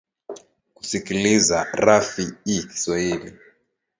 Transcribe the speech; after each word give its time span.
kusikiliza 0.75 1.57
rfi 1.85 2.25
kiswahili 2.43 3.35